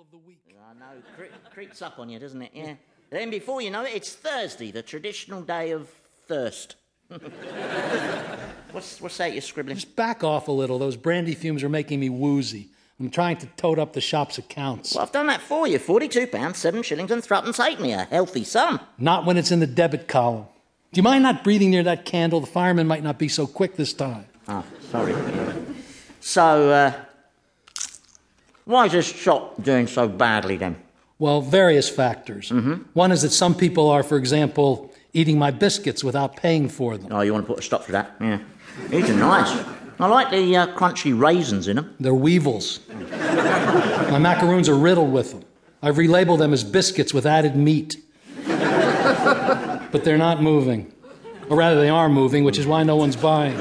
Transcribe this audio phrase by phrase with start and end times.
[0.00, 0.40] middle of the week.
[0.58, 2.50] I know, cre- creeps up on you, doesn't it?
[2.54, 2.74] Yeah.
[3.10, 5.88] Then before you know it, it's Thursday, the traditional day of
[6.26, 6.76] thirst.
[8.70, 9.76] what's, what's that you're scribbling?
[9.76, 10.78] Just back off a little.
[10.78, 12.68] Those brandy fumes are making me woozy.
[12.98, 14.94] I'm trying to tote up the shop's accounts.
[14.94, 15.78] Well, I've done that for you.
[15.78, 17.92] £42, 7 shillings and threepence halfpenny.
[17.92, 18.80] A healthy sum.
[18.98, 20.46] Not when it's in the debit column.
[20.92, 22.40] Do you mind not breathing near that candle?
[22.40, 24.26] The fireman might not be so quick this time.
[24.48, 25.14] Oh, sorry.
[26.20, 26.92] So, uh,
[28.70, 30.76] why is this shop doing so badly then?
[31.18, 32.50] Well, various factors.
[32.94, 37.12] One is that some people are, for example, eating my biscuits without paying for them.
[37.12, 38.14] Oh, you want to put a stop to that?
[38.20, 38.38] Yeah.
[38.88, 39.64] These are nice.
[39.98, 41.94] I like the uh, crunchy raisins in them.
[42.00, 42.80] They're weevils.
[42.88, 45.44] my macaroons are riddled with them.
[45.82, 47.96] I've relabeled them as biscuits with added meat.
[48.46, 50.92] but they're not moving.
[51.50, 53.56] Or rather, they are moving, which is why no one's buying.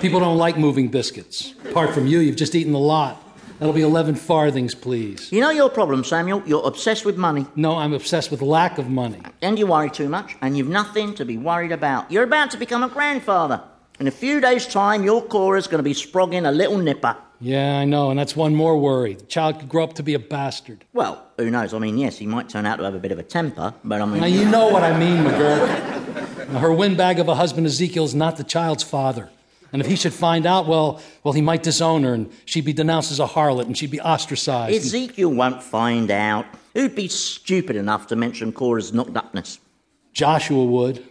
[0.00, 1.54] People don't like moving biscuits.
[1.70, 3.22] Apart from you, you've just eaten a lot.
[3.58, 5.32] That'll be 11 farthings, please.
[5.32, 6.42] You know your problem, Samuel?
[6.46, 7.46] You're obsessed with money.
[7.56, 9.20] No, I'm obsessed with lack of money.
[9.40, 12.12] And you worry too much, and you've nothing to be worried about.
[12.12, 13.62] You're about to become a grandfather.
[13.98, 17.16] In a few days' time, your Cora's going to be sprogging a little nipper.
[17.40, 19.14] Yeah, I know, and that's one more worry.
[19.14, 20.84] The child could grow up to be a bastard.
[20.92, 21.72] Well, who knows?
[21.72, 24.02] I mean, yes, he might turn out to have a bit of a temper, but
[24.02, 24.20] I mean.
[24.20, 26.46] Now, you know what I mean, McGurk.
[26.60, 29.30] Her windbag of a husband, Ezekiel's not the child's father.
[29.76, 32.72] And if he should find out, well, well, he might disown her, and she'd be
[32.72, 34.74] denounced as a harlot, and she'd be ostracized.
[34.74, 36.46] Ezekiel won't find out.
[36.72, 39.58] Who'd be stupid enough to mention Cora's knocked upness?
[40.14, 41.06] Joshua would.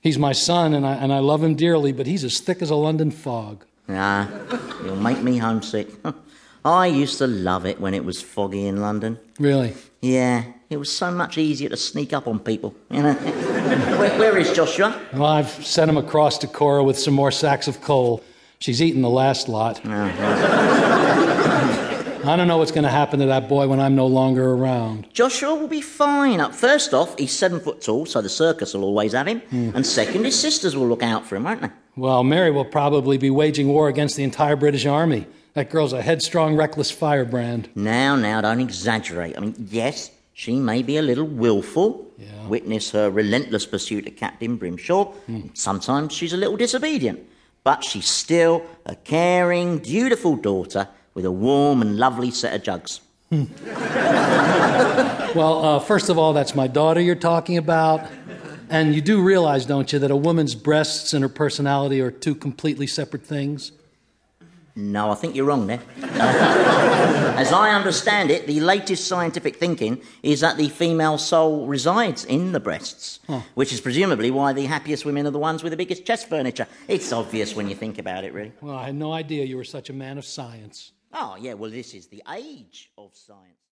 [0.00, 2.70] He's my son, and I, and I love him dearly, but he's as thick as
[2.70, 3.64] a London fog.
[3.86, 4.26] Nah,
[4.84, 5.86] you'll make me homesick.
[6.64, 9.18] I used to love it when it was foggy in London.
[9.38, 9.74] Really?
[10.00, 12.74] Yeah, it was so much easier to sneak up on people.
[12.90, 13.12] You know?
[13.98, 14.98] where, where is Joshua?
[15.12, 18.22] Well, I've sent him across to Cora with some more sacks of coal.
[18.60, 19.84] She's eaten the last lot.
[19.84, 21.10] Uh-huh.
[22.26, 25.12] I don't know what's going to happen to that boy when I'm no longer around.
[25.12, 26.50] Joshua will be fine.
[26.52, 29.40] First off, he's seven foot tall, so the circus will always have him.
[29.40, 29.72] Hmm.
[29.74, 31.68] And second, his sisters will look out for him, won't they?
[31.96, 35.26] Well, Mary will probably be waging war against the entire British Army.
[35.54, 37.68] That girl's a headstrong, reckless firebrand.
[37.76, 39.36] Now, now, don't exaggerate.
[39.36, 42.10] I mean, yes, she may be a little willful.
[42.18, 42.48] Yeah.
[42.48, 45.12] Witness her relentless pursuit of Captain Brimshaw.
[45.54, 47.20] Sometimes she's a little disobedient.
[47.62, 53.00] But she's still a caring, dutiful daughter with a warm and lovely set of jugs.
[55.34, 58.08] Well, uh, first of all, that's my daughter you're talking about.
[58.70, 62.36] And you do realize, don't you, that a woman's breasts and her personality are two
[62.36, 63.72] completely separate things?
[64.76, 65.80] No, I think you're wrong there.
[66.02, 72.24] Uh, as I understand it, the latest scientific thinking is that the female soul resides
[72.24, 73.20] in the breasts,
[73.54, 76.66] which is presumably why the happiest women are the ones with the biggest chest furniture.
[76.88, 78.52] It's obvious when you think about it, really.
[78.60, 80.90] Well, I had no idea you were such a man of science.
[81.12, 83.60] Oh, yeah, well, this is the age of science.